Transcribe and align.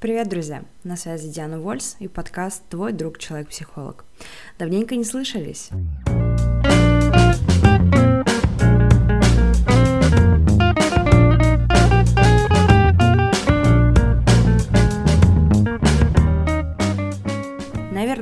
Привет, 0.00 0.30
друзья! 0.30 0.64
На 0.82 0.96
связи 0.96 1.28
Диана 1.28 1.60
Вольс 1.60 1.96
и 1.98 2.08
подкаст 2.08 2.62
«Твой 2.70 2.94
друг-человек-психолог». 2.94 4.06
Давненько 4.58 4.96
не 4.96 5.04
слышались. 5.04 5.68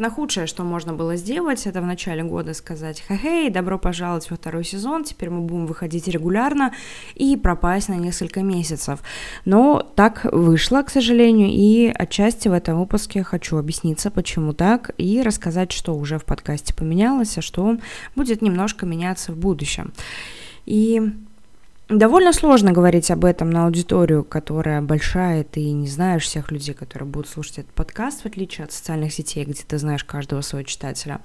Наверное, 0.08 0.10
худшее, 0.10 0.46
что 0.46 0.64
можно 0.64 0.92
было 0.92 1.16
сделать, 1.16 1.66
это 1.66 1.80
в 1.80 1.86
начале 1.86 2.22
года 2.22 2.54
сказать 2.54 3.02
«Хе-хей, 3.08 3.50
добро 3.50 3.78
пожаловать 3.78 4.30
во 4.30 4.36
второй 4.36 4.64
сезон, 4.64 5.04
теперь 5.04 5.30
мы 5.30 5.40
будем 5.40 5.66
выходить 5.66 6.08
регулярно» 6.08 6.72
и 7.14 7.36
пропасть 7.36 7.88
на 7.88 7.94
несколько 7.94 8.42
месяцев. 8.42 9.00
Но 9.44 9.82
так 9.94 10.26
вышло, 10.32 10.82
к 10.82 10.90
сожалению, 10.90 11.48
и 11.48 11.92
отчасти 11.94 12.48
в 12.48 12.52
этом 12.52 12.78
выпуске 12.78 13.22
хочу 13.22 13.58
объясниться, 13.58 14.10
почему 14.10 14.52
так, 14.52 14.90
и 14.98 15.22
рассказать, 15.22 15.72
что 15.72 15.94
уже 15.94 16.18
в 16.18 16.24
подкасте 16.24 16.74
поменялось, 16.74 17.38
а 17.38 17.42
что 17.42 17.76
будет 18.16 18.42
немножко 18.42 18.86
меняться 18.86 19.32
в 19.32 19.36
будущем. 19.36 19.92
И 20.66 21.02
Довольно 21.88 22.34
сложно 22.34 22.72
говорить 22.72 23.10
об 23.10 23.24
этом 23.24 23.48
на 23.48 23.64
аудиторию, 23.64 24.22
которая 24.22 24.82
большая, 24.82 25.42
ты 25.42 25.70
не 25.70 25.88
знаешь 25.88 26.24
всех 26.24 26.52
людей, 26.52 26.74
которые 26.74 27.08
будут 27.08 27.30
слушать 27.30 27.60
этот 27.60 27.72
подкаст, 27.72 28.20
в 28.20 28.26
отличие 28.26 28.66
от 28.66 28.72
социальных 28.72 29.10
сетей, 29.10 29.46
где 29.46 29.62
ты 29.66 29.78
знаешь 29.78 30.04
каждого 30.04 30.42
своего 30.42 30.66
читателя. 30.66 31.22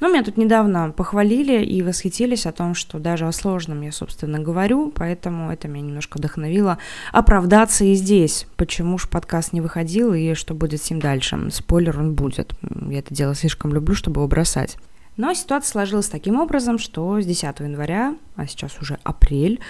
Но 0.00 0.08
меня 0.08 0.24
тут 0.24 0.38
недавно 0.38 0.90
похвалили 0.90 1.62
и 1.62 1.82
восхитились 1.82 2.46
о 2.46 2.52
том, 2.52 2.74
что 2.74 2.98
даже 2.98 3.26
о 3.26 3.32
сложном 3.32 3.82
я, 3.82 3.92
собственно, 3.92 4.38
говорю, 4.38 4.90
поэтому 4.90 5.52
это 5.52 5.68
меня 5.68 5.88
немножко 5.88 6.16
вдохновило 6.16 6.78
оправдаться 7.12 7.84
и 7.84 7.92
здесь, 7.92 8.46
почему 8.56 8.96
же 8.96 9.08
подкаст 9.08 9.52
не 9.52 9.60
выходил 9.60 10.14
и 10.14 10.32
что 10.32 10.54
будет 10.54 10.80
с 10.80 10.88
ним 10.88 10.98
дальше. 10.98 11.50
Спойлер, 11.50 12.00
он 12.00 12.14
будет. 12.14 12.54
Я 12.88 13.00
это 13.00 13.12
дело 13.12 13.34
слишком 13.34 13.74
люблю, 13.74 13.94
чтобы 13.94 14.22
его 14.22 14.28
бросать. 14.28 14.78
Но 15.16 15.32
ситуация 15.32 15.70
сложилась 15.70 16.08
таким 16.08 16.38
образом, 16.38 16.78
что 16.78 17.20
с 17.20 17.26
10 17.26 17.60
января, 17.60 18.16
а 18.36 18.46
сейчас 18.46 18.78
уже 18.80 18.98
апрель, 19.02 19.60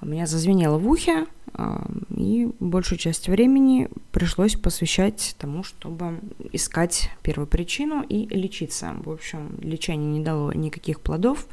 у 0.00 0.06
меня 0.06 0.26
зазвенело 0.26 0.78
в 0.78 0.88
ухе, 0.88 1.26
а, 1.54 1.86
и 2.10 2.50
большую 2.58 2.98
часть 2.98 3.28
времени 3.28 3.88
пришлось 4.10 4.56
посвящать 4.56 5.36
тому, 5.38 5.62
чтобы 5.62 6.18
искать 6.52 7.10
первую 7.22 7.46
причину 7.46 8.02
и 8.02 8.26
лечиться. 8.26 8.94
В 9.04 9.10
общем, 9.10 9.56
лечение 9.60 10.18
не 10.18 10.24
дало 10.24 10.52
никаких 10.52 11.00
плодов, 11.00 11.46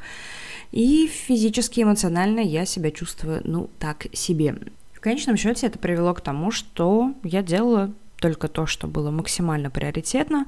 и 0.72 1.06
физически, 1.06 1.82
эмоционально 1.82 2.40
я 2.40 2.64
себя 2.64 2.90
чувствую, 2.90 3.40
ну, 3.44 3.70
так 3.78 4.06
себе. 4.12 4.58
В 4.92 5.00
конечном 5.00 5.36
счете 5.36 5.68
это 5.68 5.78
привело 5.78 6.12
к 6.14 6.20
тому, 6.20 6.50
что 6.50 7.14
я 7.22 7.42
делала 7.42 7.92
только 8.24 8.48
то, 8.48 8.64
что 8.64 8.86
было 8.86 9.10
максимально 9.10 9.68
приоритетно, 9.68 10.46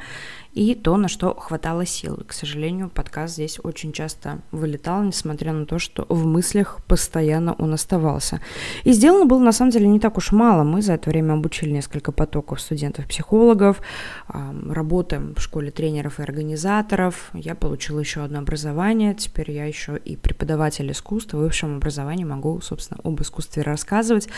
и 0.55 0.75
то, 0.75 0.97
на 0.97 1.09
что 1.09 1.35
хватало 1.35 1.85
сил. 1.85 2.23
К 2.27 2.33
сожалению, 2.33 2.89
подкаст 2.89 3.35
здесь 3.35 3.61
очень 3.63 3.93
часто 3.93 4.39
вылетал, 4.51 5.03
несмотря 5.03 5.53
на 5.53 5.67
то, 5.67 5.79
что 5.79 6.07
в 6.09 6.25
мыслях 6.25 6.79
постоянно 6.87 7.53
он 7.53 7.75
оставался. 7.75 8.41
И 8.85 8.93
сделано 8.93 9.27
было, 9.27 9.41
на 9.41 9.53
самом 9.53 9.73
деле, 9.73 9.89
не 9.89 10.01
так 10.01 10.17
уж 10.17 10.33
мало. 10.33 10.65
Мы 10.65 10.81
за 10.81 10.95
это 10.95 11.11
время 11.11 11.35
обучили 11.35 11.69
несколько 11.69 12.13
потоков 12.13 12.63
студентов-психологов, 12.63 13.83
работаем 14.27 15.35
в 15.35 15.43
школе 15.43 15.71
тренеров 15.71 16.19
и 16.19 16.23
организаторов. 16.23 17.29
Я 17.35 17.55
получила 17.55 18.01
еще 18.01 18.23
одно 18.23 18.39
образование, 18.39 19.13
теперь 19.15 19.51
я 19.51 19.67
еще 19.67 19.99
и 19.99 20.17
преподаватель 20.17 20.91
искусства. 20.91 21.37
В 21.37 21.41
высшем 21.41 21.77
образовании 21.77 22.25
могу, 22.25 22.59
собственно, 22.63 22.99
об 23.05 23.21
искусстве 23.21 23.63
рассказывать. 23.63 24.31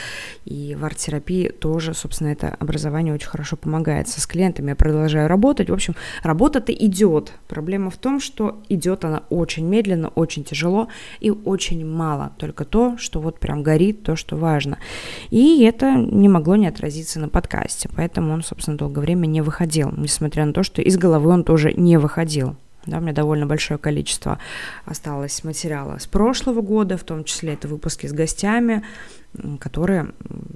И 0.44 0.75
в 0.75 0.84
арт-терапии 0.84 1.50
тоже, 1.50 1.94
собственно, 1.94 2.31
это 2.31 2.48
образование 2.59 3.14
очень 3.14 3.27
хорошо 3.28 3.56
помогает. 3.56 4.08
Со 4.08 4.20
с 4.20 4.26
клиентами 4.26 4.70
я 4.70 4.76
продолжаю 4.76 5.28
работать. 5.28 5.70
В 5.70 5.74
общем, 5.74 5.94
Работа-то 6.22 6.72
идет. 6.72 7.32
Проблема 7.48 7.90
в 7.90 7.96
том, 7.96 8.20
что 8.20 8.60
идет 8.68 9.04
она 9.04 9.22
очень 9.30 9.66
медленно, 9.66 10.08
очень 10.08 10.44
тяжело 10.44 10.88
и 11.20 11.30
очень 11.30 11.86
мало. 11.86 12.32
Только 12.38 12.64
то, 12.64 12.97
что 12.98 13.20
вот 13.20 13.38
прям 13.38 13.62
горит, 13.62 14.03
то, 14.03 14.16
что 14.16 14.36
важно. 14.36 14.78
И 15.30 15.62
это 15.64 15.94
не 15.94 16.28
могло 16.28 16.56
не 16.56 16.66
отразиться 16.66 17.20
на 17.20 17.28
подкасте. 17.28 17.88
Поэтому 17.94 18.32
он, 18.32 18.42
собственно, 18.42 18.76
долгое 18.76 19.00
время 19.00 19.26
не 19.26 19.41
выходил. 19.41 19.92
Несмотря 19.97 20.44
на 20.44 20.53
то, 20.53 20.62
что 20.62 20.82
из 20.82 20.97
головы 20.97 21.30
он 21.30 21.44
тоже 21.44 21.72
не 21.72 21.98
выходил. 21.98 22.56
Да, 22.88 22.99
у 22.99 23.00
меня 23.00 23.12
довольно 23.12 23.47
большое 23.47 23.78
количество 23.78 24.38
осталось 24.84 25.44
материала 25.44 25.99
с 25.99 26.06
прошлого 26.06 26.62
года, 26.62 26.97
в 26.97 27.04
том 27.04 27.25
числе 27.25 27.53
это 27.53 27.69
выпуски 27.69 28.06
с 28.06 28.12
гостями, 28.12 28.82
которые 29.60 30.12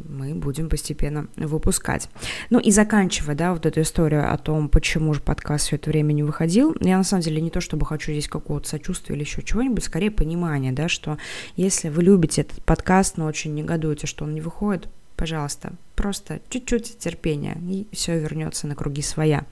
мы 0.08 0.34
будем 0.34 0.70
постепенно 0.70 1.28
выпускать. 1.36 2.08
Ну 2.48 2.58
и 2.58 2.70
заканчивая, 2.70 3.34
да, 3.34 3.52
вот 3.52 3.66
эту 3.66 3.82
историю 3.82 4.32
о 4.32 4.38
том, 4.38 4.70
почему 4.70 5.12
же 5.12 5.20
подкаст 5.20 5.66
все 5.66 5.76
это 5.76 5.90
время 5.90 6.14
не 6.14 6.22
выходил, 6.22 6.74
я 6.80 6.96
на 6.96 7.04
самом 7.04 7.22
деле 7.22 7.42
не 7.42 7.50
то 7.50 7.60
чтобы 7.60 7.84
хочу 7.84 8.12
здесь 8.12 8.28
какого-то 8.28 8.66
сочувствия 8.66 9.14
или 9.14 9.22
еще 9.22 9.42
чего-нибудь, 9.42 9.84
скорее 9.84 10.10
понимание, 10.10 10.72
да, 10.72 10.88
что 10.88 11.18
если 11.56 11.90
вы 11.90 12.02
любите 12.02 12.40
этот 12.42 12.64
подкаст, 12.64 13.18
но 13.18 13.26
очень 13.26 13.54
негодуете, 13.54 14.06
что 14.06 14.24
он 14.24 14.32
не 14.32 14.40
выходит, 14.40 14.88
пожалуйста, 15.22 15.74
просто 15.94 16.40
чуть-чуть 16.48 16.98
терпения, 16.98 17.56
и 17.68 17.86
все 17.92 18.18
вернется 18.18 18.66
на 18.66 18.74
круги 18.74 19.02
своя. 19.02 19.44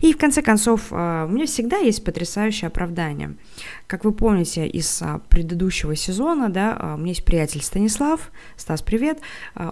И 0.00 0.14
в 0.14 0.16
конце 0.16 0.40
концов, 0.40 0.86
а, 0.92 1.26
у 1.26 1.28
меня 1.28 1.44
всегда 1.44 1.76
есть 1.76 2.02
потрясающее 2.02 2.68
оправдание. 2.68 3.36
Как 3.86 4.06
вы 4.06 4.12
помните 4.12 4.66
из 4.66 5.02
а, 5.02 5.18
предыдущего 5.28 5.94
сезона, 5.94 6.48
да, 6.48 6.74
а, 6.74 6.94
у 6.94 6.96
меня 6.96 7.10
есть 7.10 7.26
приятель 7.26 7.62
Станислав, 7.62 8.32
Стас, 8.56 8.80
привет, 8.80 9.18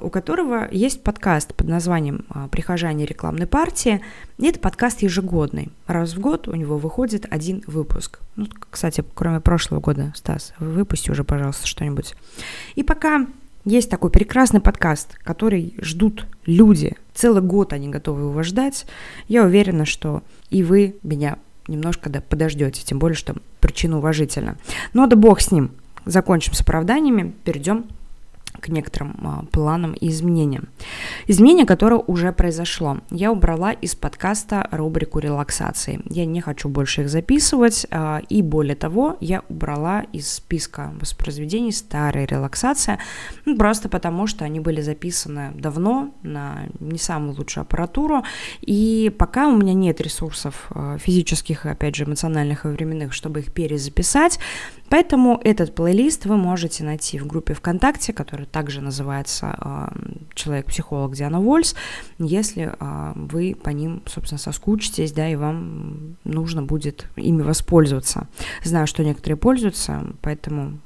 у 0.03 0.11
которого 0.11 0.69
есть 0.71 1.03
подкаст 1.03 1.55
под 1.55 1.67
названием 1.67 2.27
«Прихожане 2.51 3.07
рекламной 3.07 3.47
партии». 3.47 4.03
И 4.37 4.47
это 4.47 4.61
подкаст 4.61 5.01
ежегодный. 5.01 5.71
Раз 5.87 6.13
в 6.13 6.21
год 6.21 6.47
у 6.47 6.55
него 6.57 6.77
выходит 6.77 7.25
один 7.31 7.63
выпуск. 7.67 8.21
Ну, 8.37 8.49
кстати, 8.69 9.03
кроме 9.15 9.41
прошлого 9.41 9.81
года, 9.81 10.13
Стас, 10.15 10.53
выпусти 10.59 11.11
уже, 11.11 11.25
пожалуйста, 11.25 11.67
что-нибудь. 11.67 12.17
И 12.75 12.83
пока 12.83 13.27
есть 13.69 13.91
такой 13.91 14.11
прекрасный 14.11 14.61
подкаст, 14.61 15.19
который 15.23 15.75
ждут 15.81 16.27
люди. 16.47 16.97
Целый 17.15 17.43
год 17.43 17.73
они 17.73 17.89
готовы 17.89 18.31
его 18.31 18.43
ждать. 18.43 18.87
Я 19.29 19.45
уверена, 19.45 19.85
что 19.85 20.23
и 20.51 20.63
вы 20.63 20.97
меня 21.03 21.39
немножко 21.67 22.09
да, 22.09 22.23
подождете, 22.23 22.83
тем 22.83 22.99
более, 22.99 23.17
что 23.17 23.37
причина 23.61 23.99
уважительна. 23.99 24.57
Но 24.95 25.07
да 25.07 25.17
бог 25.17 25.41
с 25.41 25.51
ним. 25.53 25.73
Закончим 26.07 26.55
с 26.55 26.63
оправданиями, 26.63 27.35
перейдем 27.45 27.85
к 28.61 28.69
некоторым 28.69 29.17
а, 29.23 29.45
планам 29.53 29.93
и 29.93 30.09
изменениям. 30.09 30.69
Изменение, 31.31 31.67
которое 31.67 32.01
уже 32.07 32.33
произошло. 32.33 33.01
Я 33.11 33.31
убрала 33.31 33.73
из 33.73 33.95
подкаста 33.95 34.67
рубрику 34.73 35.19
релаксации. 35.19 36.01
Я 36.09 36.25
не 36.25 36.41
хочу 36.41 36.71
больше 36.71 37.03
их 37.03 37.11
записывать. 37.11 37.87
А, 37.91 38.23
и 38.31 38.41
более 38.41 38.75
того, 38.75 39.19
я 39.21 39.43
убрала 39.51 40.07
из 40.15 40.33
списка 40.33 40.95
воспроизведений 40.99 41.71
старые 41.71 42.25
релаксации, 42.25 42.99
ну, 43.45 43.59
просто 43.59 43.91
потому 43.91 44.27
что 44.27 44.47
они 44.47 44.59
были 44.59 44.81
записаны 44.81 45.53
давно 45.55 46.15
на 46.23 46.63
не 46.81 46.99
самую 46.99 47.37
лучшую 47.37 47.63
аппаратуру. 47.63 48.25
И 48.63 49.15
пока 49.19 49.49
у 49.49 49.57
меня 49.59 49.75
нет 49.75 50.01
ресурсов 50.01 50.69
а, 50.71 50.97
физических, 50.97 51.67
опять 51.67 51.95
же, 51.95 52.05
эмоциональных 52.05 52.65
и 52.65 52.69
временных, 52.69 53.13
чтобы 53.13 53.41
их 53.41 53.53
перезаписать, 53.53 54.39
Поэтому 54.91 55.41
этот 55.45 55.75
плейлист 55.75 56.27
вы 56.27 56.37
можете 56.37 56.85
найти 56.85 57.19
в 57.19 57.27
группе 57.27 57.55
ВКонтакте, 57.55 58.13
которая 58.13 58.47
также 58.47 58.81
называется 58.81 59.57
э, 59.59 59.89
«Человек-психолог 60.35 61.15
Диана 61.15 61.41
Вольс», 61.41 61.75
если 62.19 62.73
э, 62.79 63.13
вы 63.15 63.57
по 63.61 63.71
ним, 63.71 64.03
собственно, 64.07 64.39
соскучитесь, 64.39 65.13
да, 65.13 65.29
и 65.29 65.37
вам 65.37 66.17
нужно 66.25 66.63
будет 66.63 67.07
ими 67.17 67.43
воспользоваться. 67.43 68.29
Знаю, 68.65 68.87
что 68.87 69.05
некоторые 69.05 69.37
пользуются, 69.37 70.07
поэтому 70.23 70.79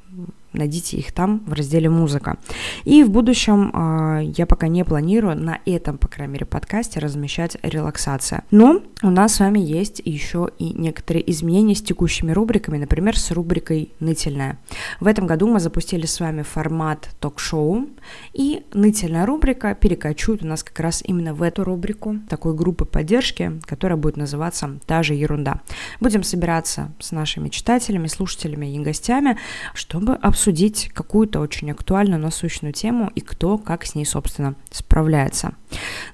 найдите 0.53 0.97
их 0.97 1.13
там 1.13 1.43
в 1.47 1.53
разделе 1.53 1.89
«Музыка». 1.89 2.39
И 2.85 3.03
в 3.03 3.11
будущем 3.11 3.71
э, 3.75 4.33
я 4.37 4.47
пока 4.47 4.69
не 4.69 4.85
планирую 4.85 5.37
на 5.37 5.59
этом, 5.65 5.99
по 5.99 6.09
крайней 6.09 6.35
мере, 6.35 6.47
подкасте 6.47 7.01
размещать 7.01 7.57
релаксация. 7.63 8.45
Но 8.51 8.83
у 9.03 9.11
нас 9.11 9.35
с 9.35 9.41
вами 9.41 9.59
есть 9.59 10.01
еще 10.05 10.51
и 10.59 10.73
некоторые 10.73 11.29
изменения 11.31 11.75
с 11.75 11.83
текущими 11.83 12.33
рубриками, 12.33 12.79
например, 12.79 13.19
с 13.19 13.31
рубрикой 13.31 13.93
«Нытельная». 14.01 14.59
В 15.01 15.07
этом 15.07 15.27
году 15.27 15.49
мы 15.49 15.61
запустили 15.61 16.07
с 16.07 16.21
вами 16.21 16.43
формат 16.43 17.11
ток-шоу, 17.21 17.89
и 18.33 18.65
нытельная 18.73 19.27
рубрика 19.27 19.75
перекочует 19.75 20.43
у 20.43 20.47
нас 20.47 20.63
как 20.63 20.79
раз 20.81 21.03
именно 21.05 21.35
в 21.35 21.43
эту 21.43 21.65
рубрику, 21.65 22.17
такой 22.29 22.55
группы 22.55 22.85
поддержки, 22.85 23.61
которая 23.65 23.97
будет 23.97 24.17
называться 24.17 24.79
«Та 24.87 25.03
же 25.03 25.15
ерунда». 25.15 25.63
Будем 26.01 26.23
собираться 26.23 26.93
с 26.99 27.13
нашими 27.13 27.49
читателями, 27.49 28.07
слушателями 28.07 28.75
и 28.75 28.79
гостями, 28.79 29.39
чтобы 29.75 30.15
обсудить 30.15 30.42
обсудить 30.43 30.91
какую-то 30.93 31.39
очень 31.39 31.71
актуальную, 31.71 32.21
насущную 32.21 32.73
тему 32.73 33.13
и 33.15 33.21
кто 33.21 33.59
как 33.59 33.87
с 33.87 33.95
ней, 33.95 34.05
собственно, 34.05 34.57
справляется. 34.73 35.55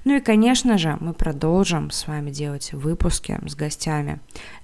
Ну 0.05 0.15
и, 0.15 0.19
конечно 0.19 0.77
же, 0.77 0.97
мы 0.99 1.13
продолжим 1.13 1.91
с 1.91 2.07
вами 2.07 2.31
делать 2.31 2.73
выпуски 2.73 3.39
с 3.45 3.55
гостями 3.55 4.19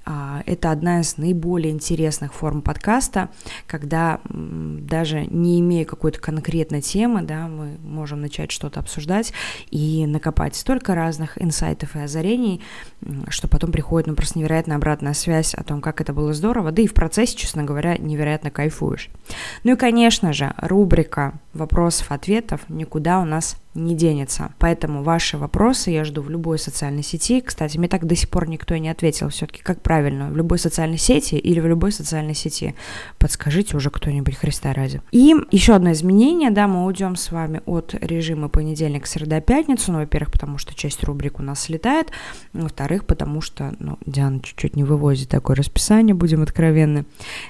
А, 0.08 0.44
это 0.46 0.70
одна 0.70 1.02
из 1.02 1.18
наиболее 1.18 1.74
интересных 1.74 2.34
форм 2.34 2.62
подкаста, 2.62 3.30
когда 3.66 4.20
даже 4.30 5.26
не 5.26 5.60
имея 5.60 5.84
какой-то 5.84 6.20
конкретной 6.20 6.82
темы, 6.82 7.24
да, 7.24 7.48
мы 7.48 7.78
можем 7.84 8.22
начать 8.22 8.52
что-то 8.52 8.80
обсуждать 8.80 9.34
и 9.72 10.06
накопать 10.06 10.56
столько 10.56 10.94
разных 10.94 11.42
инсайтов 11.42 11.96
и 11.96 12.00
озарений, 12.00 12.62
что 13.30 13.48
потом 13.48 13.72
приходит, 13.72 14.08
ну, 14.08 14.16
просто 14.16 14.38
невероятная 14.38 14.78
обратная 14.78 15.14
связь 15.14 15.56
о 15.56 15.64
том, 15.64 15.82
как 15.82 16.02
это 16.02 16.14
было 16.14 16.34
здорово, 16.34 16.72
да 16.72 16.84
и 16.84 16.88
в 16.88 16.94
процессе, 16.94 17.36
честно 17.36 17.64
говоря, 17.64 17.98
невероятно 17.98 18.52
кайфуешь. 18.52 19.10
Ну 19.64 19.74
и, 19.74 19.76
конечно 19.76 20.34
же, 20.34 20.54
рубрика 20.58 21.34
вопросов-ответов 21.54 22.62
никуда 22.70 23.20
у 23.20 23.26
нас 23.26 23.58
не 23.76 23.96
денется. 23.96 24.52
Поэтому 24.58 25.04
ваши 25.04 25.38
вопросы 25.38 25.92
я 25.92 26.06
жду 26.06 26.22
в 26.22 26.30
любой 26.30 26.58
социальной 26.58 27.04
сети. 27.04 27.42
Кстати, 27.42 27.78
мне 27.78 27.88
так 27.88 28.06
до 28.06 28.16
сих 28.16 28.30
пор 28.30 28.48
никто 28.48 28.76
не 28.78 28.90
ответил 28.90 29.30
все-таки, 29.30 29.62
как 29.62 29.82
правильно, 29.82 30.30
в 30.30 30.38
любой 30.38 30.58
социальной 30.58 30.98
сети 30.98 31.36
или 31.36 31.60
в 31.60 31.68
любой 31.68 31.92
социальной 31.92 32.34
сети. 32.34 32.74
Подскажите 33.20 33.76
уже 33.76 33.90
кто-нибудь, 33.90 34.36
Христа 34.36 34.74
ради. 34.74 35.02
И 35.12 35.36
еще 35.52 35.76
одно 35.76 35.92
изменение, 35.92 36.52
да, 36.52 36.68
мы 36.68 36.86
уйдем 36.86 37.16
с 37.16 37.32
вами 37.32 37.62
от 37.66 37.94
режима 38.02 38.48
понедельник, 38.48 39.08
среда, 39.08 39.42
пятницу, 39.42 39.92
ну, 39.92 40.00
во-первых, 40.00 40.32
потому 40.32 40.58
что 40.58 40.74
часть 40.74 41.04
рубрик 41.04 41.40
у 41.40 41.44
нас 41.44 41.60
слетает, 41.60 42.12
во-вторых, 42.54 43.06
потому 43.06 43.42
что, 43.42 43.76
ну, 43.80 43.98
Диана 44.06 44.40
чуть-чуть 44.42 44.76
не 44.76 44.84
вывозит 44.84 45.30
такое 45.30 45.56
расписание, 45.58 46.16
будем 46.16 46.42
откровенны, 46.42 47.06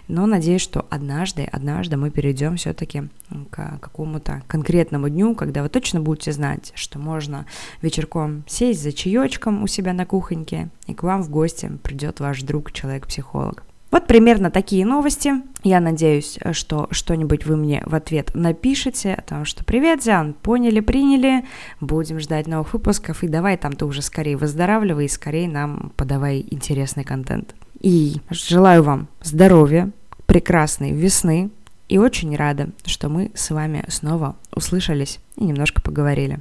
но 0.07 0.25
надеюсь, 0.25 0.61
что 0.61 0.87
однажды, 0.89 1.43
однажды 1.43 1.97
мы 1.97 2.09
перейдем 2.09 2.55
все-таки 2.55 3.03
к 3.51 3.77
какому-то 3.79 4.43
конкретному 4.47 5.09
дню, 5.09 5.35
когда 5.35 5.61
вы 5.61 5.69
точно 5.69 5.99
будете 6.01 6.14
знать, 6.23 6.71
что 6.75 6.99
можно 6.99 7.45
вечерком 7.81 8.43
сесть 8.47 8.81
за 8.81 8.91
чаечком 8.91 9.63
у 9.63 9.67
себя 9.67 9.93
на 9.93 10.05
кухоньке, 10.05 10.69
и 10.87 10.93
к 10.93 11.03
вам 11.03 11.23
в 11.23 11.29
гости 11.29 11.71
придет 11.83 12.19
ваш 12.19 12.41
друг, 12.41 12.71
человек-психолог. 12.71 13.63
Вот 13.95 14.07
примерно 14.07 14.51
такие 14.51 14.85
новости. 14.85 15.35
Я 15.63 15.79
надеюсь, 15.79 16.37
что 16.51 16.87
что-нибудь 16.91 17.45
вы 17.45 17.55
мне 17.55 17.81
в 17.85 17.95
ответ 17.95 18.31
напишите 18.33 19.13
о 19.13 19.21
том, 19.21 19.45
что 19.45 19.63
«Привет, 19.63 20.01
Диан, 20.01 20.33
поняли, 20.33 20.81
приняли, 20.81 21.45
будем 21.79 22.19
ждать 22.19 22.45
новых 22.45 22.73
выпусков, 22.73 23.23
и 23.23 23.29
давай 23.29 23.55
там 23.55 23.71
ты 23.71 23.85
уже 23.85 24.01
скорее 24.01 24.35
выздоравливай, 24.35 25.05
и 25.05 25.07
скорее 25.07 25.47
нам 25.47 25.93
подавай 25.95 26.45
интересный 26.51 27.05
контент». 27.05 27.55
И 27.79 28.17
желаю 28.29 28.83
вам 28.83 29.07
здоровья, 29.21 29.91
прекрасной 30.25 30.91
весны, 30.91 31.49
и 31.87 31.97
очень 31.97 32.35
рада, 32.35 32.71
что 32.85 33.09
мы 33.09 33.31
с 33.33 33.49
вами 33.51 33.85
снова 33.87 34.35
услышались 34.55 35.19
и 35.37 35.43
немножко 35.43 35.81
поговорили. 35.81 36.39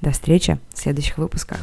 До 0.00 0.12
встречи 0.12 0.58
в 0.72 0.78
следующих 0.78 1.18
выпусках. 1.18 1.58